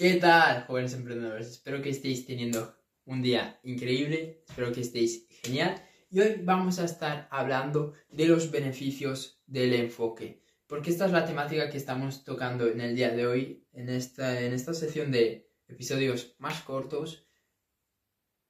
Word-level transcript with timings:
¿Qué 0.00 0.14
tal, 0.14 0.64
jóvenes 0.64 0.94
emprendedores? 0.94 1.46
Espero 1.46 1.82
que 1.82 1.90
estéis 1.90 2.24
teniendo 2.24 2.74
un 3.04 3.20
día 3.20 3.60
increíble, 3.64 4.42
espero 4.48 4.72
que 4.72 4.80
estéis 4.80 5.26
genial. 5.42 5.74
Y 6.10 6.20
hoy 6.20 6.40
vamos 6.42 6.78
a 6.78 6.86
estar 6.86 7.28
hablando 7.30 7.92
de 8.08 8.24
los 8.24 8.50
beneficios 8.50 9.42
del 9.46 9.74
enfoque, 9.74 10.42
porque 10.66 10.88
esta 10.88 11.04
es 11.04 11.12
la 11.12 11.26
temática 11.26 11.68
que 11.68 11.76
estamos 11.76 12.24
tocando 12.24 12.66
en 12.66 12.80
el 12.80 12.96
día 12.96 13.10
de 13.10 13.26
hoy, 13.26 13.66
en 13.74 13.90
esta, 13.90 14.40
en 14.40 14.54
esta 14.54 14.72
sección 14.72 15.12
de 15.12 15.50
episodios 15.68 16.34
más 16.38 16.62
cortos. 16.62 17.28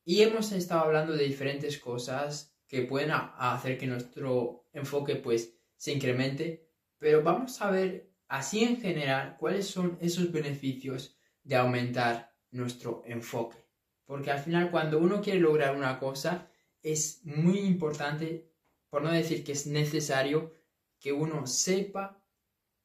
Y 0.04 0.22
hemos 0.22 0.52
estado 0.52 0.82
hablando 0.82 1.14
de 1.14 1.24
diferentes 1.24 1.78
cosas 1.78 2.54
que 2.68 2.82
pueden 2.82 3.10
hacer 3.10 3.76
que 3.76 3.88
nuestro 3.88 4.68
enfoque 4.72 5.16
pues 5.16 5.58
se 5.76 5.90
incremente, 5.90 6.70
pero 7.00 7.24
vamos 7.24 7.60
a 7.60 7.72
ver 7.72 8.12
así 8.28 8.62
en 8.62 8.80
general 8.80 9.36
cuáles 9.36 9.66
son 9.66 9.98
esos 10.00 10.30
beneficios 10.30 11.16
de 11.42 11.56
aumentar 11.56 12.34
nuestro 12.50 13.02
enfoque. 13.06 13.58
Porque 14.04 14.30
al 14.30 14.40
final 14.40 14.70
cuando 14.70 14.98
uno 14.98 15.20
quiere 15.20 15.40
lograr 15.40 15.76
una 15.76 15.98
cosa 15.98 16.50
es 16.82 17.20
muy 17.24 17.60
importante, 17.60 18.50
por 18.88 19.02
no 19.02 19.12
decir 19.12 19.44
que 19.44 19.52
es 19.52 19.66
necesario, 19.66 20.52
que 20.98 21.12
uno 21.12 21.46
sepa 21.46 22.22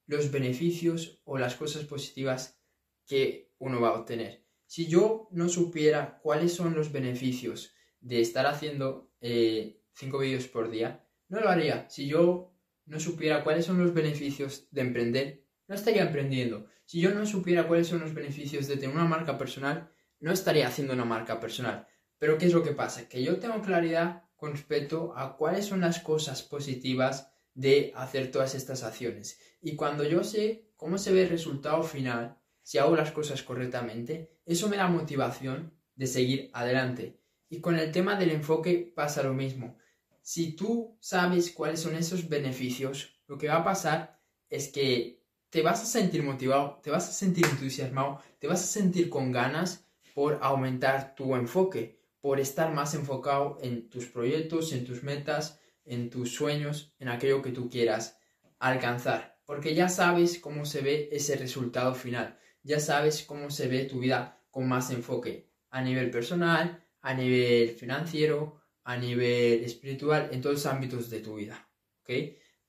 los 0.05 0.31
beneficios 0.31 1.21
o 1.25 1.37
las 1.37 1.55
cosas 1.55 1.85
positivas 1.85 2.61
que 3.05 3.53
uno 3.57 3.81
va 3.81 3.89
a 3.89 3.99
obtener. 3.99 4.45
Si 4.67 4.87
yo 4.87 5.27
no 5.31 5.49
supiera 5.49 6.19
cuáles 6.19 6.53
son 6.53 6.75
los 6.75 6.91
beneficios 6.91 7.73
de 7.99 8.21
estar 8.21 8.45
haciendo 8.45 9.11
eh, 9.21 9.81
cinco 9.93 10.19
vídeos 10.19 10.47
por 10.47 10.69
día, 10.69 11.07
no 11.27 11.39
lo 11.39 11.49
haría. 11.49 11.89
Si 11.89 12.07
yo 12.07 12.53
no 12.85 12.99
supiera 12.99 13.43
cuáles 13.43 13.65
son 13.65 13.81
los 13.81 13.93
beneficios 13.93 14.67
de 14.71 14.81
emprender, 14.81 15.44
no 15.67 15.75
estaría 15.75 16.03
emprendiendo. 16.03 16.67
Si 16.85 16.99
yo 16.99 17.13
no 17.13 17.25
supiera 17.25 17.67
cuáles 17.67 17.87
son 17.87 18.01
los 18.01 18.13
beneficios 18.13 18.67
de 18.67 18.77
tener 18.77 18.95
una 18.95 19.05
marca 19.05 19.37
personal, 19.37 19.91
no 20.19 20.31
estaría 20.31 20.67
haciendo 20.67 20.93
una 20.93 21.05
marca 21.05 21.39
personal. 21.39 21.87
Pero 22.17 22.37
¿qué 22.37 22.45
es 22.45 22.53
lo 22.53 22.63
que 22.63 22.71
pasa? 22.71 23.09
Que 23.09 23.23
yo 23.23 23.39
tengo 23.39 23.61
claridad 23.61 24.23
con 24.35 24.51
respecto 24.51 25.13
a 25.15 25.37
cuáles 25.37 25.65
son 25.65 25.81
las 25.81 25.99
cosas 25.99 26.43
positivas 26.43 27.31
de 27.53 27.93
hacer 27.95 28.31
todas 28.31 28.53
estas 28.53 28.83
acciones. 28.83 29.39
Y 29.61 29.75
cuando 29.75 30.03
yo 30.03 30.23
sé 30.23 30.71
cómo 30.75 30.97
se 30.97 31.11
ve 31.11 31.23
el 31.23 31.29
resultado 31.29 31.83
final, 31.83 32.37
si 32.61 32.77
hago 32.77 32.95
las 32.95 33.11
cosas 33.11 33.43
correctamente, 33.43 34.39
eso 34.45 34.69
me 34.69 34.77
da 34.77 34.87
motivación 34.87 35.73
de 35.95 36.07
seguir 36.07 36.49
adelante. 36.53 37.19
Y 37.49 37.61
con 37.61 37.77
el 37.77 37.91
tema 37.91 38.15
del 38.15 38.31
enfoque 38.31 38.91
pasa 38.95 39.23
lo 39.23 39.33
mismo. 39.33 39.77
Si 40.21 40.55
tú 40.55 40.97
sabes 40.99 41.51
cuáles 41.51 41.79
son 41.79 41.95
esos 41.95 42.27
beneficios, 42.27 43.21
lo 43.27 43.37
que 43.37 43.47
va 43.47 43.57
a 43.57 43.63
pasar 43.63 44.19
es 44.49 44.69
que 44.69 45.24
te 45.55 45.61
vas 45.61 45.81
a 45.81 45.85
sentir 45.85 46.21
motivado, 46.21 46.81
te 46.83 46.91
vas 46.91 47.07
a 47.07 47.13
sentir 47.13 47.45
entusiasmado, 47.45 48.19
te 48.39 48.47
vas 48.47 48.61
a 48.61 48.67
sentir 48.67 49.09
con 49.09 49.31
ganas 49.31 49.87
por 50.13 50.37
aumentar 50.41 51.15
tu 51.15 51.33
enfoque, 51.33 51.97
por 52.19 52.41
estar 52.41 52.73
más 52.73 52.93
enfocado 52.93 53.57
en 53.61 53.89
tus 53.89 54.07
proyectos, 54.07 54.73
en 54.73 54.83
tus 54.83 55.01
metas, 55.01 55.61
en 55.85 56.09
tus 56.09 56.35
sueños, 56.35 56.93
en 56.99 57.07
aquello 57.07 57.41
que 57.41 57.53
tú 57.53 57.69
quieras 57.69 58.19
alcanzar. 58.59 59.39
Porque 59.45 59.73
ya 59.73 59.87
sabes 59.87 60.39
cómo 60.39 60.65
se 60.65 60.81
ve 60.81 61.07
ese 61.13 61.37
resultado 61.37 61.95
final, 61.95 62.37
ya 62.61 62.81
sabes 62.81 63.23
cómo 63.23 63.49
se 63.49 63.69
ve 63.69 63.85
tu 63.85 63.99
vida 63.99 64.43
con 64.51 64.67
más 64.67 64.91
enfoque 64.91 65.49
a 65.69 65.81
nivel 65.81 66.11
personal, 66.11 66.83
a 66.99 67.13
nivel 67.13 67.69
financiero, 67.69 68.59
a 68.83 68.97
nivel 68.97 69.63
espiritual, 69.63 70.27
en 70.33 70.41
todos 70.41 70.55
los 70.55 70.65
ámbitos 70.65 71.09
de 71.09 71.21
tu 71.21 71.35
vida. 71.35 71.65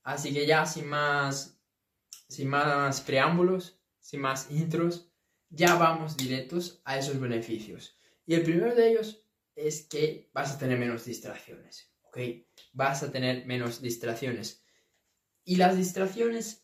Así 0.05 0.33
que 0.33 0.47
ya 0.47 0.64
sin 0.67 0.87
más, 0.87 1.55
sin 2.28 2.48
más 2.48 3.00
preámbulos, 3.00 3.80
sin 4.00 4.20
más 4.20 4.50
intros, 4.50 5.10
ya 5.48 5.74
vamos 5.76 6.16
directos 6.16 6.80
a 6.84 6.98
esos 6.98 7.20
beneficios. 7.20 7.96
Y 8.26 8.34
el 8.34 8.42
primero 8.42 8.74
de 8.74 8.90
ellos 8.90 9.24
es 9.54 9.82
que 9.82 10.30
vas 10.32 10.52
a 10.52 10.58
tener 10.58 10.78
menos 10.78 11.04
distracciones. 11.04 11.92
¿Ok? 12.02 12.18
Vas 12.72 13.02
a 13.02 13.10
tener 13.10 13.46
menos 13.46 13.80
distracciones. 13.80 14.64
Y 15.45 15.56
las 15.56 15.77
distracciones 15.77 16.62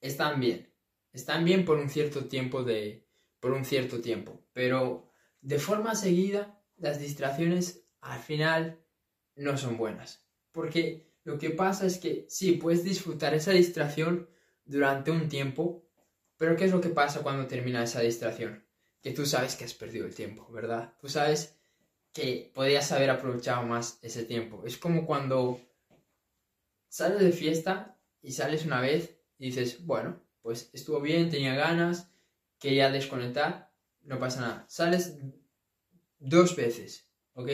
están 0.00 0.40
bien. 0.40 0.72
Están 1.12 1.44
bien 1.44 1.64
por 1.64 1.78
un 1.78 1.90
cierto 1.90 2.26
tiempo 2.26 2.62
de. 2.62 3.08
por 3.40 3.52
un 3.52 3.64
cierto 3.64 4.00
tiempo. 4.00 4.46
Pero 4.52 5.10
de 5.40 5.58
forma 5.58 5.94
seguida, 5.94 6.62
las 6.76 7.00
distracciones 7.00 7.86
al 8.00 8.20
final 8.20 8.84
no 9.34 9.56
son 9.56 9.76
buenas. 9.76 10.26
Porque 10.52 11.09
lo 11.30 11.38
que 11.38 11.50
pasa 11.50 11.86
es 11.86 11.98
que 11.98 12.26
sí, 12.28 12.52
puedes 12.52 12.82
disfrutar 12.82 13.34
esa 13.34 13.52
distracción 13.52 14.28
durante 14.64 15.12
un 15.12 15.28
tiempo, 15.28 15.88
pero 16.36 16.56
¿qué 16.56 16.64
es 16.64 16.72
lo 16.72 16.80
que 16.80 16.88
pasa 16.88 17.22
cuando 17.22 17.46
termina 17.46 17.84
esa 17.84 18.00
distracción? 18.00 18.66
Que 19.00 19.12
tú 19.12 19.24
sabes 19.24 19.54
que 19.54 19.64
has 19.64 19.74
perdido 19.74 20.06
el 20.06 20.14
tiempo, 20.14 20.50
¿verdad? 20.50 20.92
Tú 21.00 21.08
sabes 21.08 21.56
que 22.12 22.50
podías 22.52 22.90
haber 22.90 23.10
aprovechado 23.10 23.62
más 23.62 24.00
ese 24.02 24.24
tiempo. 24.24 24.64
Es 24.66 24.76
como 24.76 25.06
cuando 25.06 25.60
sales 26.88 27.20
de 27.20 27.30
fiesta 27.30 27.96
y 28.20 28.32
sales 28.32 28.64
una 28.64 28.80
vez 28.80 29.16
y 29.38 29.46
dices, 29.46 29.86
bueno, 29.86 30.20
pues 30.42 30.68
estuvo 30.72 31.00
bien, 31.00 31.30
tenía 31.30 31.54
ganas, 31.54 32.10
quería 32.58 32.90
desconectar, 32.90 33.72
no 34.02 34.18
pasa 34.18 34.40
nada. 34.40 34.64
Sales 34.68 35.16
dos 36.18 36.56
veces, 36.56 37.08
¿ok? 37.34 37.50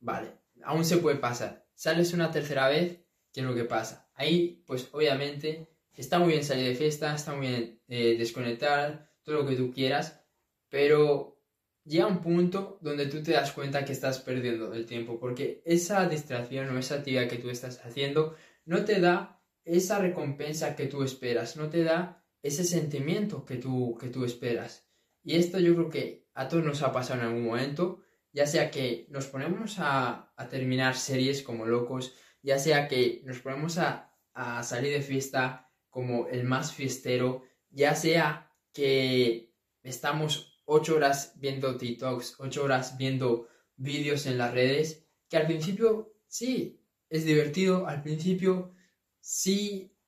Vale, 0.00 0.32
aún 0.62 0.86
se 0.86 0.96
puede 0.96 1.18
pasar. 1.18 1.67
Sales 1.78 2.12
una 2.12 2.32
tercera 2.32 2.68
vez, 2.68 3.04
¿qué 3.32 3.38
es 3.38 3.46
lo 3.46 3.54
que 3.54 3.62
pasa? 3.62 4.10
Ahí, 4.14 4.64
pues 4.66 4.88
obviamente, 4.90 5.68
está 5.94 6.18
muy 6.18 6.30
bien 6.32 6.42
salir 6.42 6.66
de 6.66 6.74
fiesta, 6.74 7.14
está 7.14 7.36
muy 7.36 7.46
bien 7.46 7.80
eh, 7.86 8.16
desconectar, 8.18 9.12
todo 9.22 9.36
lo 9.36 9.46
que 9.46 9.54
tú 9.54 9.70
quieras, 9.72 10.20
pero 10.68 11.40
llega 11.84 12.08
un 12.08 12.20
punto 12.20 12.80
donde 12.82 13.06
tú 13.06 13.22
te 13.22 13.30
das 13.30 13.52
cuenta 13.52 13.84
que 13.84 13.92
estás 13.92 14.18
perdiendo 14.18 14.74
el 14.74 14.86
tiempo, 14.86 15.20
porque 15.20 15.62
esa 15.64 16.08
distracción 16.08 16.68
o 16.74 16.80
esa 16.80 16.96
actividad 16.96 17.28
que 17.28 17.38
tú 17.38 17.48
estás 17.48 17.78
haciendo 17.84 18.34
no 18.64 18.84
te 18.84 19.00
da 19.00 19.40
esa 19.64 20.00
recompensa 20.00 20.74
que 20.74 20.86
tú 20.86 21.04
esperas, 21.04 21.56
no 21.56 21.70
te 21.70 21.84
da 21.84 22.24
ese 22.42 22.64
sentimiento 22.64 23.44
que 23.44 23.54
tú, 23.54 23.96
que 24.00 24.08
tú 24.08 24.24
esperas. 24.24 24.90
Y 25.22 25.36
esto 25.36 25.60
yo 25.60 25.76
creo 25.76 25.90
que 25.90 26.26
a 26.34 26.48
todos 26.48 26.64
nos 26.64 26.82
ha 26.82 26.90
pasado 26.90 27.20
en 27.20 27.26
algún 27.26 27.44
momento 27.44 28.02
ya 28.38 28.46
sea 28.46 28.70
que 28.70 29.08
nos 29.10 29.26
ponemos 29.26 29.78
a, 29.78 30.32
terminar 30.48 30.94
series 30.94 31.42
como 31.42 31.66
locos, 31.66 32.14
ya 32.40 32.56
sea 32.60 32.86
que 32.86 33.20
nos 33.24 33.40
ponemos 33.40 33.78
a, 33.78 34.16
a 34.32 34.62
salir 34.62 34.92
de 34.92 35.02
fiesta 35.02 35.72
como 35.90 36.28
el 36.28 36.44
más 36.44 36.72
fiestero, 36.72 37.42
ya 37.68 37.96
sea 37.96 38.54
que 38.72 39.52
estamos 39.82 40.62
ocho 40.66 40.94
horas 40.94 41.32
viendo 41.40 41.76
TikToks, 41.76 42.36
ocho 42.38 42.62
horas 42.62 42.96
viendo 42.96 43.48
vídeos 43.74 44.24
en 44.26 44.38
las 44.38 44.54
redes, 44.54 45.04
que 45.28 45.36
al 45.36 45.46
principio 45.46 46.14
sí 46.28 46.80
es 47.10 47.24
divertido, 47.24 47.88
al 47.88 48.04
principio 48.04 48.72
sí 49.18 49.98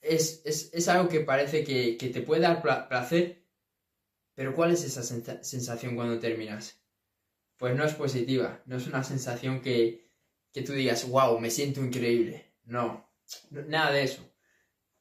es, 0.00 0.42
es, 0.44 0.88
algo 0.88 1.08
que 1.08 1.20
parece 1.20 1.62
que, 1.62 1.96
que, 1.96 2.08
te 2.08 2.22
puede 2.22 2.42
dar 2.42 2.62
placer, 2.88 3.46
pero 4.34 4.56
¿cuál 4.56 4.72
es 4.72 4.82
esa 4.82 5.04
sensación 5.04 5.94
cuando 5.94 6.18
terminas? 6.18 6.79
Pues 7.60 7.76
no 7.76 7.84
es 7.84 7.92
positiva, 7.92 8.62
no 8.64 8.78
es 8.78 8.86
una 8.86 9.04
sensación 9.04 9.60
que, 9.60 10.08
que 10.50 10.62
tú 10.62 10.72
digas, 10.72 11.06
wow, 11.06 11.38
me 11.38 11.50
siento 11.50 11.84
increíble. 11.84 12.54
No, 12.64 13.12
nada 13.50 13.92
de 13.92 14.04
eso. 14.04 14.26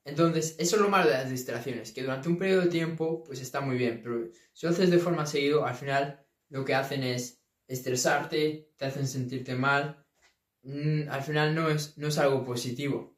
Entonces, 0.04 0.58
eso 0.60 0.76
es 0.76 0.82
lo 0.82 0.90
malo 0.90 1.10
de 1.10 1.16
las 1.16 1.30
distracciones, 1.30 1.94
que 1.94 2.02
durante 2.02 2.28
un 2.28 2.38
periodo 2.38 2.64
de 2.64 2.68
tiempo, 2.68 3.24
pues 3.24 3.40
está 3.40 3.62
muy 3.62 3.78
bien, 3.78 4.02
pero 4.04 4.28
si 4.52 4.66
lo 4.66 4.74
haces 4.74 4.92
de 4.92 5.00
forma 5.00 5.26
seguido, 5.26 5.66
al 5.66 5.76
final 5.76 6.26
lo 6.50 6.66
que 6.66 6.76
hacen 6.76 7.04
es 7.04 7.42
estresarte, 7.66 8.74
te 8.76 8.86
hacen 8.86 9.08
sentirte 9.08 9.56
mal, 9.56 10.06
mm, 10.64 11.08
al 11.10 11.24
final 11.24 11.56
no 11.56 11.70
es, 11.70 11.98
no 11.98 12.10
es 12.10 12.18
algo 12.18 12.44
positivo. 12.44 13.18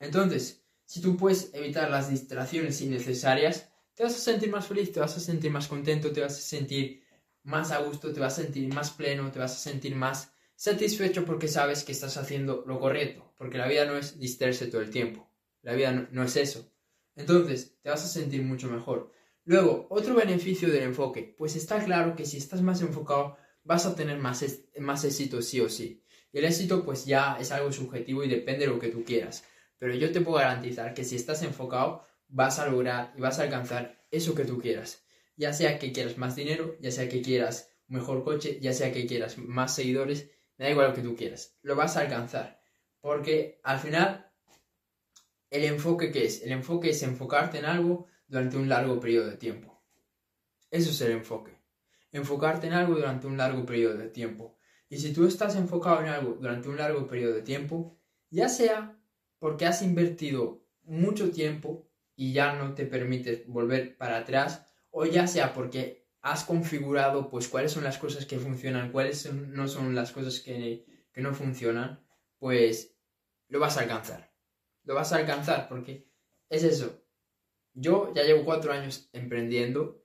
Entonces, 0.00 0.66
si 0.84 1.00
tú 1.00 1.16
puedes 1.16 1.54
evitar 1.54 1.90
las 1.90 2.10
distracciones 2.10 2.78
innecesarias, 2.82 3.72
te 3.94 4.02
vas 4.02 4.14
a 4.14 4.18
sentir 4.18 4.50
más 4.50 4.66
feliz, 4.66 4.92
te 4.92 5.00
vas 5.00 5.16
a 5.16 5.20
sentir 5.20 5.50
más 5.50 5.66
contento, 5.66 6.12
te 6.12 6.20
vas 6.20 6.36
a 6.36 6.42
sentir 6.42 7.01
más 7.44 7.70
a 7.72 7.78
gusto, 7.78 8.12
te 8.12 8.20
vas 8.20 8.38
a 8.38 8.42
sentir 8.42 8.72
más 8.72 8.90
pleno, 8.90 9.30
te 9.30 9.38
vas 9.38 9.52
a 9.52 9.70
sentir 9.70 9.94
más 9.94 10.32
satisfecho 10.54 11.24
porque 11.24 11.48
sabes 11.48 11.84
que 11.84 11.92
estás 11.92 12.16
haciendo 12.16 12.64
lo 12.66 12.78
correcto, 12.78 13.34
porque 13.36 13.58
la 13.58 13.66
vida 13.66 13.84
no 13.84 13.96
es 13.96 14.18
distraerse 14.18 14.66
todo 14.66 14.80
el 14.80 14.90
tiempo, 14.90 15.28
la 15.62 15.74
vida 15.74 15.92
no, 16.10 16.22
es 16.22 16.36
eso. 16.36 16.72
Entonces, 17.16 17.76
te 17.82 17.90
vas 17.90 18.04
a 18.04 18.08
sentir 18.08 18.42
mucho 18.42 18.68
mejor. 18.68 19.12
Luego, 19.44 19.86
otro 19.90 20.14
beneficio 20.14 20.68
del 20.70 20.84
enfoque, 20.84 21.34
pues 21.36 21.56
está 21.56 21.84
claro 21.84 22.14
que 22.14 22.24
si 22.24 22.36
estás 22.36 22.62
más 22.62 22.80
enfocado, 22.80 23.36
vas 23.64 23.86
a 23.86 23.94
tener 23.94 24.18
más, 24.18 24.44
más 24.78 25.04
éxito 25.04 25.42
sí 25.42 25.60
o 25.60 25.68
sí. 25.68 26.04
Y 26.32 26.38
el 26.38 26.44
éxito 26.44 26.84
pues 26.84 27.04
ya 27.04 27.36
es 27.38 27.50
algo 27.50 27.72
subjetivo 27.72 28.24
y 28.24 28.28
depende 28.28 28.66
de 28.66 28.72
lo 28.72 28.78
que 28.78 28.88
tú 28.88 29.04
quieras. 29.04 29.44
Pero 29.78 29.94
yo 29.94 30.12
te 30.12 30.20
puedo 30.20 30.38
garantizar 30.38 30.94
que 30.94 31.04
si 31.04 31.16
estás 31.16 31.42
enfocado, 31.42 32.06
vas 32.28 32.58
a 32.60 32.66
lograr 32.66 33.12
y 33.16 33.20
vas 33.20 33.38
a 33.40 33.42
alcanzar 33.42 34.06
eso 34.10 34.34
que 34.34 34.44
tú 34.44 34.58
quieras 34.58 35.01
ya 35.36 35.52
sea 35.52 35.78
que 35.78 35.92
quieras 35.92 36.18
más 36.18 36.36
dinero, 36.36 36.76
ya 36.80 36.90
sea 36.90 37.08
que 37.08 37.22
quieras 37.22 37.70
un 37.88 37.96
mejor 37.96 38.24
coche, 38.24 38.58
ya 38.60 38.72
sea 38.72 38.92
que 38.92 39.06
quieras 39.06 39.38
más 39.38 39.74
seguidores, 39.74 40.30
me 40.56 40.66
da 40.66 40.70
igual 40.70 40.88
lo 40.88 40.94
que 40.94 41.02
tú 41.02 41.16
quieras, 41.16 41.56
lo 41.62 41.76
vas 41.76 41.96
a 41.96 42.00
alcanzar. 42.00 42.60
Porque 43.00 43.60
al 43.64 43.78
final, 43.78 44.30
el 45.50 45.64
enfoque 45.64 46.12
que 46.12 46.24
es, 46.24 46.42
el 46.42 46.52
enfoque 46.52 46.90
es 46.90 47.02
enfocarte 47.02 47.58
en 47.58 47.64
algo 47.64 48.06
durante 48.26 48.56
un 48.56 48.68
largo 48.68 49.00
periodo 49.00 49.28
de 49.28 49.36
tiempo. 49.36 49.82
Eso 50.70 50.90
es 50.90 51.00
el 51.02 51.12
enfoque. 51.12 51.58
Enfocarte 52.12 52.66
en 52.66 52.72
algo 52.72 52.94
durante 52.94 53.26
un 53.26 53.36
largo 53.36 53.66
periodo 53.66 53.96
de 53.96 54.08
tiempo. 54.08 54.56
Y 54.88 54.98
si 54.98 55.12
tú 55.12 55.26
estás 55.26 55.56
enfocado 55.56 56.00
en 56.00 56.08
algo 56.08 56.34
durante 56.34 56.68
un 56.68 56.76
largo 56.76 57.06
periodo 57.06 57.34
de 57.34 57.42
tiempo, 57.42 57.98
ya 58.30 58.48
sea 58.48 58.98
porque 59.38 59.66
has 59.66 59.82
invertido 59.82 60.64
mucho 60.84 61.30
tiempo 61.30 61.88
y 62.14 62.32
ya 62.32 62.54
no 62.54 62.74
te 62.74 62.86
permites 62.86 63.46
volver 63.46 63.96
para 63.96 64.18
atrás, 64.18 64.71
o 64.92 65.04
ya 65.04 65.26
sea 65.26 65.52
porque 65.52 66.06
has 66.20 66.44
configurado 66.44 67.28
pues 67.28 67.48
cuáles 67.48 67.72
son 67.72 67.82
las 67.82 67.98
cosas 67.98 68.26
que 68.26 68.38
funcionan, 68.38 68.92
cuáles 68.92 69.32
no 69.32 69.66
son 69.66 69.94
las 69.94 70.12
cosas 70.12 70.38
que, 70.38 70.86
que 71.12 71.20
no 71.20 71.34
funcionan, 71.34 72.00
pues 72.38 72.96
lo 73.48 73.58
vas 73.58 73.76
a 73.76 73.80
alcanzar. 73.80 74.32
Lo 74.84 74.94
vas 74.94 75.12
a 75.12 75.16
alcanzar 75.16 75.68
porque 75.68 76.08
es 76.48 76.62
eso. 76.62 77.04
Yo 77.74 78.12
ya 78.14 78.22
llevo 78.22 78.44
cuatro 78.44 78.72
años 78.72 79.08
emprendiendo 79.12 80.04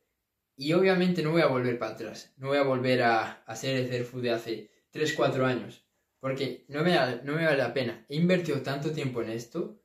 y 0.55 0.73
obviamente 0.73 1.21
no 1.21 1.31
voy 1.31 1.41
a 1.41 1.47
volver 1.47 1.77
para 1.77 1.91
atrás. 1.91 2.33
No 2.37 2.47
voy 2.47 2.57
a 2.57 2.63
volver 2.63 3.03
a, 3.03 3.43
hacer 3.45 3.93
el 3.93 4.05
Food 4.05 4.23
de 4.23 4.31
hace 4.31 4.71
tres, 4.89 5.13
cuatro 5.13 5.45
años. 5.45 5.85
Porque 6.19 6.65
no 6.69 6.83
me, 6.83 6.95
no 7.23 7.33
me 7.33 7.45
vale 7.45 7.57
la 7.57 7.73
pena. 7.73 8.05
He 8.09 8.15
invertido 8.15 8.61
tanto 8.61 8.91
tiempo 8.91 9.21
en 9.21 9.29
esto 9.29 9.79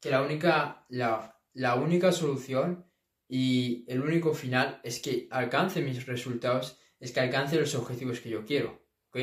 que 0.00 0.10
la 0.10 0.22
única, 0.22 0.84
la, 0.88 1.40
la 1.54 1.76
única 1.76 2.12
solución 2.12 2.87
y 3.28 3.84
el 3.88 4.00
único 4.00 4.32
final 4.32 4.80
es 4.82 5.00
que 5.00 5.28
alcance 5.30 5.82
mis 5.82 6.06
resultados, 6.06 6.78
es 6.98 7.12
que 7.12 7.20
alcance 7.20 7.60
los 7.60 7.74
objetivos 7.74 8.20
que 8.20 8.30
yo 8.30 8.44
quiero, 8.46 8.82
¿ok? 9.10 9.18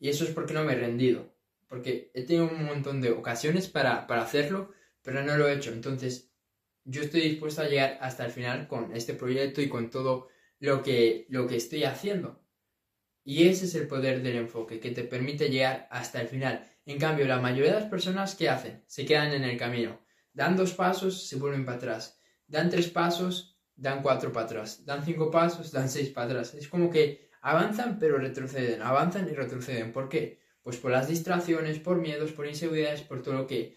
Y 0.00 0.08
eso 0.08 0.24
es 0.24 0.30
porque 0.30 0.52
no 0.52 0.64
me 0.64 0.72
he 0.72 0.76
rendido, 0.76 1.32
porque 1.68 2.10
he 2.14 2.24
tenido 2.24 2.48
un 2.48 2.64
montón 2.64 3.00
de 3.00 3.12
ocasiones 3.12 3.68
para, 3.68 4.08
para 4.08 4.22
hacerlo, 4.22 4.72
pero 5.02 5.22
no 5.22 5.36
lo 5.36 5.48
he 5.48 5.54
hecho. 5.54 5.72
Entonces, 5.72 6.32
yo 6.84 7.02
estoy 7.02 7.20
dispuesto 7.20 7.62
a 7.62 7.68
llegar 7.68 7.98
hasta 8.00 8.24
el 8.24 8.32
final 8.32 8.66
con 8.66 8.94
este 8.94 9.14
proyecto 9.14 9.62
y 9.62 9.68
con 9.68 9.88
todo 9.88 10.28
lo 10.58 10.82
que, 10.82 11.26
lo 11.28 11.46
que 11.46 11.56
estoy 11.56 11.84
haciendo. 11.84 12.44
Y 13.24 13.46
ese 13.46 13.66
es 13.66 13.76
el 13.76 13.86
poder 13.86 14.20
del 14.20 14.34
enfoque, 14.34 14.80
que 14.80 14.90
te 14.90 15.04
permite 15.04 15.48
llegar 15.48 15.86
hasta 15.92 16.20
el 16.20 16.26
final. 16.26 16.68
En 16.86 16.98
cambio, 16.98 17.24
la 17.26 17.38
mayoría 17.38 17.74
de 17.74 17.80
las 17.80 17.88
personas 17.88 18.34
que 18.34 18.48
hacen 18.48 18.82
se 18.88 19.06
quedan 19.06 19.32
en 19.32 19.44
el 19.44 19.56
camino. 19.56 20.04
Dan 20.32 20.56
dos 20.56 20.72
pasos, 20.72 21.28
se 21.28 21.36
vuelven 21.36 21.64
para 21.64 21.76
atrás 21.76 22.21
dan 22.46 22.70
tres 22.70 22.88
pasos, 22.88 23.58
dan 23.74 24.02
cuatro 24.02 24.32
para 24.32 24.46
atrás, 24.46 24.84
dan 24.84 25.04
cinco 25.04 25.30
pasos, 25.30 25.72
dan 25.72 25.88
seis 25.88 26.10
para 26.10 26.26
atrás. 26.26 26.54
Es 26.54 26.68
como 26.68 26.90
que 26.90 27.30
avanzan 27.40 27.98
pero 27.98 28.18
retroceden, 28.18 28.82
avanzan 28.82 29.28
y 29.28 29.32
retroceden. 29.34 29.92
¿Por 29.92 30.08
qué? 30.08 30.40
Pues 30.62 30.76
por 30.76 30.90
las 30.90 31.08
distracciones, 31.08 31.78
por 31.78 31.98
miedos, 31.98 32.32
por 32.32 32.46
inseguridades, 32.46 33.02
por 33.02 33.22
todo 33.22 33.34
lo 33.34 33.46
que, 33.46 33.76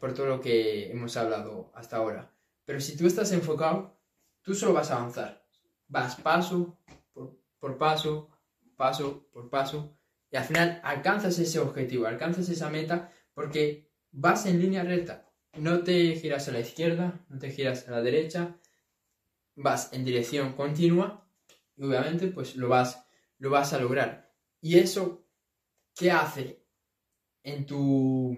por 0.00 0.14
todo 0.14 0.26
lo 0.26 0.40
que 0.40 0.90
hemos 0.90 1.16
hablado 1.16 1.70
hasta 1.74 1.96
ahora. 1.96 2.32
Pero 2.64 2.80
si 2.80 2.96
tú 2.96 3.06
estás 3.06 3.32
enfocado, 3.32 3.98
tú 4.42 4.54
solo 4.54 4.72
vas 4.72 4.90
a 4.90 4.96
avanzar. 4.96 5.44
Vas 5.88 6.16
paso 6.16 6.78
por, 7.12 7.38
por 7.58 7.76
paso, 7.76 8.30
paso 8.76 9.28
por 9.32 9.50
paso, 9.50 9.96
y 10.30 10.36
al 10.36 10.44
final 10.44 10.80
alcanzas 10.82 11.38
ese 11.38 11.60
objetivo, 11.60 12.06
alcanzas 12.06 12.48
esa 12.48 12.70
meta 12.70 13.12
porque 13.34 13.90
vas 14.10 14.46
en 14.46 14.60
línea 14.60 14.82
recta 14.82 15.30
no 15.56 15.82
te 15.82 16.16
giras 16.16 16.48
a 16.48 16.52
la 16.52 16.60
izquierda, 16.60 17.24
no 17.28 17.38
te 17.38 17.50
giras 17.50 17.88
a 17.88 17.92
la 17.92 18.02
derecha, 18.02 18.58
vas 19.54 19.92
en 19.92 20.04
dirección 20.04 20.54
continua 20.54 21.28
y 21.76 21.84
obviamente 21.84 22.28
pues 22.28 22.56
lo 22.56 22.68
vas, 22.68 23.04
lo 23.38 23.50
vas 23.50 23.72
a 23.72 23.80
lograr. 23.80 24.32
¿Y 24.60 24.78
eso 24.78 25.26
qué 25.94 26.10
hace 26.10 26.64
en, 27.42 27.66
tu, 27.66 28.36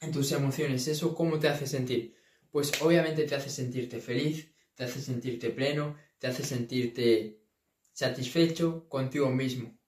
en 0.00 0.12
tus 0.12 0.32
emociones? 0.32 0.86
¿Eso 0.88 1.14
cómo 1.14 1.38
te 1.38 1.48
hace 1.48 1.66
sentir? 1.66 2.14
Pues 2.50 2.80
obviamente 2.82 3.24
te 3.24 3.34
hace 3.34 3.50
sentirte 3.50 3.98
feliz, 4.00 4.54
te 4.74 4.84
hace 4.84 5.00
sentirte 5.00 5.50
pleno, 5.50 5.96
te 6.18 6.26
hace 6.26 6.44
sentirte 6.44 7.42
satisfecho 7.92 8.88
contigo 8.88 9.30
mismo. 9.30 9.78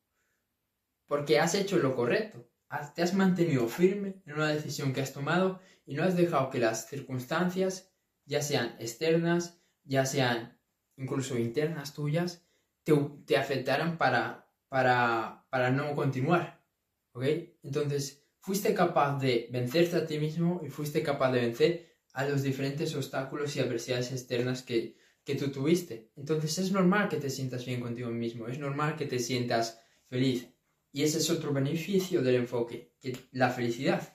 Porque 1.06 1.38
has 1.38 1.54
hecho 1.54 1.78
lo 1.78 1.94
correcto, 1.94 2.50
te 2.94 3.02
has 3.02 3.14
mantenido 3.14 3.68
firme 3.68 4.22
en 4.26 4.34
una 4.34 4.48
decisión 4.48 4.92
que 4.92 5.00
has 5.00 5.12
tomado 5.12 5.60
y 5.86 5.94
no 5.94 6.04
has 6.04 6.16
dejado 6.16 6.50
que 6.50 6.58
las 6.58 6.88
circunstancias, 6.88 7.92
ya 8.24 8.42
sean 8.42 8.76
externas, 8.78 9.60
ya 9.84 10.06
sean 10.06 10.58
incluso 10.96 11.38
internas 11.38 11.94
tuyas, 11.94 12.46
te, 12.82 12.92
te 13.26 13.36
afectaran 13.36 13.98
para, 13.98 14.50
para, 14.68 15.46
para 15.50 15.70
no 15.70 15.94
continuar. 15.94 16.64
¿Ok? 17.12 17.24
Entonces, 17.62 18.24
fuiste 18.40 18.74
capaz 18.74 19.18
de 19.18 19.48
vencerte 19.52 19.96
a 19.96 20.06
ti 20.06 20.18
mismo 20.18 20.60
y 20.64 20.68
fuiste 20.68 21.02
capaz 21.02 21.32
de 21.32 21.40
vencer 21.40 21.94
a 22.12 22.26
los 22.26 22.42
diferentes 22.42 22.94
obstáculos 22.94 23.56
y 23.56 23.60
adversidades 23.60 24.12
externas 24.12 24.62
que, 24.62 24.96
que 25.24 25.34
tú 25.34 25.50
tuviste. 25.50 26.10
Entonces 26.16 26.58
es 26.58 26.70
normal 26.70 27.08
que 27.08 27.16
te 27.16 27.30
sientas 27.30 27.64
bien 27.64 27.80
contigo 27.80 28.10
mismo, 28.10 28.46
es 28.46 28.58
normal 28.58 28.96
que 28.96 29.06
te 29.06 29.18
sientas 29.18 29.80
feliz. 30.08 30.48
Y 30.92 31.02
ese 31.02 31.18
es 31.18 31.30
otro 31.30 31.52
beneficio 31.52 32.22
del 32.22 32.36
enfoque, 32.36 32.92
que 33.00 33.16
la 33.32 33.50
felicidad 33.50 34.12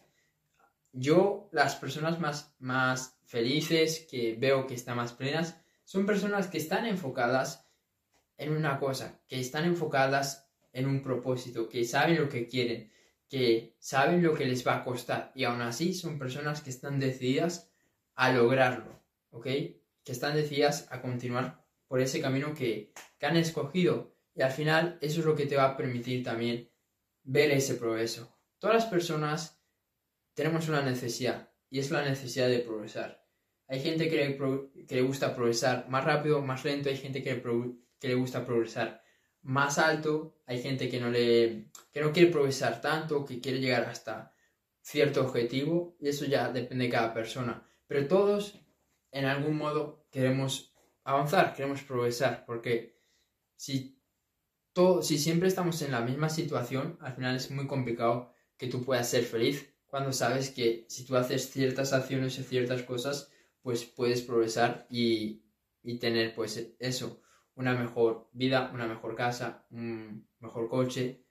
yo, 0.91 1.50
las 1.51 1.75
personas 1.75 2.19
más, 2.19 2.53
más 2.59 3.18
felices 3.24 4.07
que 4.09 4.36
veo 4.36 4.68
que 4.68 4.74
están 4.74 4.97
más 4.97 5.13
plenas, 5.13 5.59
son 5.86 6.06
personas 6.06 6.47
que 6.47 6.57
están 6.57 6.86
enfocadas 6.86 7.65
en 8.38 8.56
una 8.56 8.80
cosa, 8.80 9.19
que 9.27 9.39
están 9.39 9.65
enfocadas 9.65 10.50
en 10.74 10.88
un 10.88 11.01
propósito, 11.01 11.68
que 11.68 11.83
saben 11.83 12.19
lo 12.19 12.30
que 12.30 12.47
quieren, 12.47 12.91
que 13.27 13.75
saben 13.80 14.24
lo 14.24 14.33
que 14.33 14.45
les 14.45 14.65
va 14.65 14.77
a 14.77 14.83
costar 14.83 15.31
y 15.36 15.44
aún 15.44 15.62
así 15.62 15.94
son 15.94 16.18
personas 16.18 16.62
que 16.62 16.69
están 16.69 17.00
decididas 17.00 17.69
a 18.15 18.31
lograrlo, 18.31 19.01
¿ok? 19.31 19.45
Que 19.45 20.12
están 20.12 20.35
decididas 20.35 20.88
a 20.92 21.01
continuar 21.01 21.63
por 21.88 22.01
ese 22.01 22.21
camino 22.21 22.53
que, 22.53 22.94
que 23.18 23.25
han 23.25 23.38
escogido 23.38 24.15
y 24.33 24.42
al 24.42 24.51
final 24.51 24.97
eso 25.01 25.19
es 25.19 25.25
lo 25.25 25.35
que 25.35 25.45
te 25.45 25.57
va 25.57 25.65
a 25.65 25.77
permitir 25.77 26.24
también 26.24 26.69
ver 27.24 27.51
ese 27.51 27.75
progreso. 27.75 28.35
Todas 28.57 28.75
las 28.75 28.85
personas 28.85 29.58
tenemos 30.39 30.69
una 30.69 30.81
necesidad 30.81 31.51
y 31.69 31.80
es 31.80 31.91
la 31.91 32.01
necesidad 32.01 32.47
de 32.47 32.59
progresar. 32.59 33.27
Hay 33.68 33.81
gente 33.81 34.09
que 34.09 34.15
le, 34.15 34.86
que 34.88 34.95
le 34.95 35.01
gusta 35.01 35.36
progresar 35.36 35.89
más 35.89 36.06
rápido, 36.06 36.41
más 36.41 36.63
lento, 36.63 36.88
hay 36.88 36.95
gente 36.95 37.21
que 37.21 37.36
le, 37.36 37.41
que 38.00 38.07
le 38.07 38.15
gusta 38.15 38.45
progresar 38.45 39.03
más 39.41 39.77
alto, 39.77 40.38
hay 40.45 40.62
gente 40.62 40.88
que 40.88 41.01
no, 41.01 41.09
le, 41.09 41.69
que 41.91 42.00
no 42.00 42.13
quiere 42.13 42.31
progresar 42.31 42.80
tanto, 42.80 43.25
que 43.25 43.41
quiere 43.41 43.59
llegar 43.59 43.83
hasta 43.83 44.33
cierto 44.80 45.25
objetivo 45.25 45.97
y 46.00 46.07
eso 46.07 46.24
ya 46.24 46.50
depende 46.53 46.85
de 46.85 46.92
cada 46.92 47.13
persona. 47.13 47.69
Pero 47.85 48.07
todos 48.07 48.65
en 49.12 49.25
algún 49.25 49.57
modo 49.57 50.07
queremos 50.09 50.74
avanzar, 51.03 51.53
queremos 51.53 51.81
progresar, 51.81 52.45
porque 52.45 52.97
si, 53.57 54.02
todo, 54.71 55.02
si 55.02 55.18
siempre 55.18 55.49
estamos 55.49 55.81
en 55.81 55.92
la 55.92 55.99
misma 55.99 56.30
situación, 56.30 56.97
al 57.02 57.13
final 57.13 57.35
es 57.35 57.52
muy 57.52 57.68
complicado 57.68 58.31
que 58.56 58.68
tú 58.68 58.85
puedas 58.85 59.09
ser 59.09 59.25
feliz 59.25 59.75
cuando 59.89 60.13
sabes 60.13 60.51
que 60.51 60.85
si 60.87 61.03
tú 61.03 61.15
haces 61.15 61.49
ciertas 61.49 61.93
acciones 61.93 62.37
y 62.37 62.43
ciertas 62.43 62.83
cosas, 62.83 63.31
pues 63.61 63.85
puedes 63.85 64.21
progresar 64.21 64.85
y, 64.89 65.43
tener 65.99 66.35
pues 66.35 66.75
eso, 66.79 67.21
una 67.55 67.73
mejor 67.73 68.29
vida, 68.31 68.69
una 68.73 68.87
mejor 68.87 69.15
casa, 69.15 69.65
un 69.71 70.27
mejor 70.39 70.69
coche, 70.69 71.25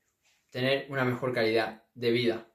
tener 0.50 0.86
una 0.90 1.04
mejor 1.04 1.32
calidad 1.32 1.84
de 1.94 2.10
vida. 2.10 2.52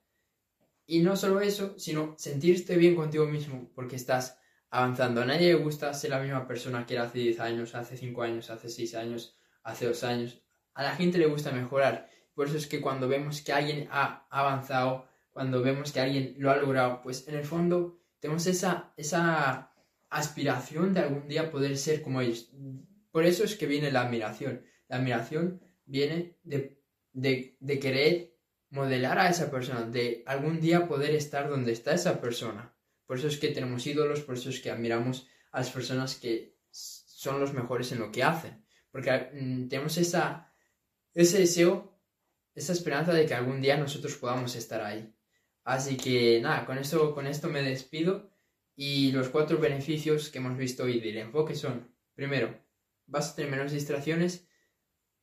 Y 0.85 0.99
no 0.99 1.15
solo 1.15 1.39
eso, 1.39 1.79
sino 1.79 2.15
sentirte 2.17 2.75
bien 2.75 2.95
contigo 2.95 3.25
mismo 3.25 3.71
porque 3.73 3.95
estás 3.95 4.37
avanzando. 4.69 5.21
A 5.21 5.25
nadie 5.25 5.53
le 5.53 5.63
gusta 5.63 5.93
ser 5.93 6.09
la 6.09 6.19
misma 6.19 6.45
persona 6.45 6.85
que 6.85 6.95
era 6.95 7.03
hace 7.03 7.19
10 7.19 7.39
años, 7.39 7.75
hace 7.75 7.95
5 7.95 8.21
años, 8.21 8.49
hace 8.49 8.69
6 8.69 8.95
años, 8.95 9.37
hace 9.63 9.87
2 9.87 10.03
años. 10.03 10.41
A 10.73 10.83
la 10.83 10.95
gente 10.95 11.17
le 11.17 11.27
gusta 11.27 11.51
mejorar. 11.51 12.09
Por 12.35 12.47
eso 12.47 12.57
es 12.57 12.67
que 12.67 12.81
cuando 12.81 13.07
vemos 13.07 13.41
que 13.41 13.53
alguien 13.53 13.87
ha 13.91 14.27
avanzado, 14.29 15.07
cuando 15.33 15.61
vemos 15.61 15.91
que 15.91 15.99
alguien 15.99 16.35
lo 16.37 16.51
ha 16.51 16.57
logrado, 16.57 17.01
pues 17.01 17.27
en 17.27 17.35
el 17.35 17.43
fondo 17.43 17.99
tenemos 18.19 18.45
esa, 18.47 18.93
esa 18.95 19.73
aspiración 20.09 20.93
de 20.93 21.01
algún 21.01 21.27
día 21.27 21.51
poder 21.51 21.77
ser 21.77 22.01
como 22.01 22.21
ellos. 22.21 22.51
Por 23.11 23.25
eso 23.25 23.43
es 23.43 23.55
que 23.55 23.65
viene 23.65 23.91
la 23.91 24.01
admiración. 24.01 24.63
La 24.87 24.97
admiración 24.97 25.61
viene 25.85 26.37
de, 26.43 26.79
de, 27.11 27.79
querer 27.79 28.37
modelar 28.69 29.19
a 29.19 29.29
esa 29.29 29.51
persona, 29.51 29.83
de 29.83 30.23
algún 30.25 30.61
día 30.61 30.87
poder 30.87 31.11
estar 31.15 31.49
donde 31.49 31.71
está 31.71 31.93
esa 31.93 32.21
persona. 32.21 32.75
Por 33.05 33.17
eso 33.17 33.27
es 33.27 33.37
que 33.37 33.49
tenemos 33.49 33.85
ídolos, 33.85 34.21
por 34.21 34.35
eso 34.35 34.49
es 34.49 34.59
que 34.59 34.71
admiramos 34.71 35.27
a 35.51 35.59
las 35.59 35.69
personas 35.69 36.15
que 36.15 36.57
son 36.71 37.39
los 37.39 37.53
mejores 37.53 37.91
en 37.91 37.99
lo 37.99 38.11
que 38.11 38.23
hacen. 38.23 38.65
Porque 38.91 39.11
mm, 39.33 39.67
tenemos 39.67 39.97
esa, 39.97 40.53
ese 41.13 41.39
deseo, 41.39 41.99
esa 42.53 42.73
esperanza 42.73 43.13
de 43.13 43.25
que 43.25 43.33
algún 43.33 43.61
día 43.61 43.77
nosotros 43.77 44.15
podamos 44.15 44.55
estar 44.55 44.81
ahí. 44.81 45.13
Así 45.63 45.97
que 45.97 46.39
nada, 46.41 46.65
con 46.65 46.77
esto, 46.77 47.13
con 47.13 47.25
esto 47.27 47.49
me 47.49 47.61
despido 47.61 48.29
y 48.75 49.11
los 49.11 49.29
cuatro 49.29 49.57
beneficios 49.57 50.29
que 50.29 50.39
hemos 50.39 50.57
visto 50.57 50.83
hoy 50.83 50.99
del 50.99 51.17
enfoque 51.17 51.55
son, 51.55 51.93
primero, 52.13 52.59
vas 53.05 53.31
a 53.31 53.35
tener 53.35 53.51
menos 53.51 53.71
distracciones, 53.71 54.47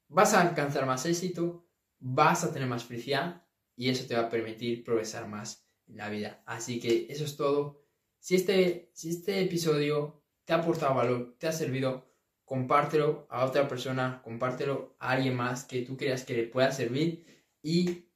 vas 0.09 0.35
a 0.35 0.40
alcanzar 0.40 0.87
más 0.87 1.04
éxito, 1.06 1.66
vas 1.99 2.44
a 2.44 2.52
tener 2.52 2.68
más 2.68 2.85
felicidad 2.85 3.47
y 3.76 3.90
eso 3.90 4.06
te 4.06 4.14
va 4.14 4.23
a 4.23 4.30
permitir 4.30 4.85
progresar 4.85 5.28
más 5.28 5.66
en 5.87 5.97
la 5.99 6.09
vida. 6.09 6.42
Así 6.47 6.80
que 6.80 7.06
eso 7.11 7.25
es 7.25 7.37
todo. 7.37 7.82
Si 8.18 8.35
este, 8.35 8.90
si 8.94 9.11
este 9.11 9.40
episodio 9.40 10.23
te 10.44 10.52
ha 10.52 10.56
aportado 10.56 10.94
valor, 10.94 11.37
te 11.38 11.49
ha 11.49 11.52
servido, 11.52 12.11
compártelo 12.44 13.26
a 13.30 13.44
otra 13.44 13.68
persona, 13.68 14.20
compártelo 14.23 14.97
a 14.99 15.11
alguien 15.12 15.37
más 15.37 15.64
que 15.64 15.82
tú 15.82 15.97
creas 15.97 16.25
que 16.25 16.35
le 16.35 16.42
pueda 16.44 16.73
servir 16.73 17.25
y 17.62 18.10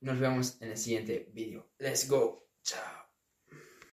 nos 0.00 0.18
vemos 0.18 0.60
en 0.60 0.70
el 0.70 0.76
siguiente 0.76 1.30
vídeo. 1.32 1.70
Let's 1.78 2.08
go. 2.08 2.46
Chao. 2.62 2.99